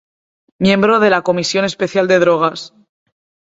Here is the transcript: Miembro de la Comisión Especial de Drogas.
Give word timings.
Miembro 0.65 0.99
de 0.99 1.11
la 1.11 1.21
Comisión 1.21 1.63
Especial 1.63 2.07
de 2.07 2.17
Drogas. 2.17 2.73